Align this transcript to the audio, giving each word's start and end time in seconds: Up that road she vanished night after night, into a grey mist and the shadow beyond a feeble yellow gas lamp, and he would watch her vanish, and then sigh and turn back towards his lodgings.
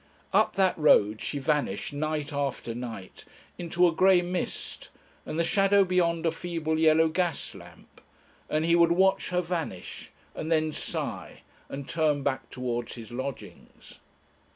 Up 0.33 0.53
that 0.55 0.75
road 0.79 1.21
she 1.21 1.37
vanished 1.37 1.93
night 1.93 2.33
after 2.33 2.73
night, 2.73 3.23
into 3.59 3.87
a 3.87 3.91
grey 3.91 4.23
mist 4.23 4.89
and 5.27 5.37
the 5.37 5.43
shadow 5.43 5.83
beyond 5.83 6.25
a 6.25 6.31
feeble 6.31 6.79
yellow 6.79 7.07
gas 7.07 7.53
lamp, 7.53 8.01
and 8.49 8.65
he 8.65 8.75
would 8.75 8.91
watch 8.93 9.29
her 9.29 9.41
vanish, 9.41 10.09
and 10.33 10.51
then 10.51 10.71
sigh 10.71 11.41
and 11.69 11.87
turn 11.87 12.23
back 12.23 12.49
towards 12.49 12.95
his 12.95 13.11
lodgings. 13.11 13.99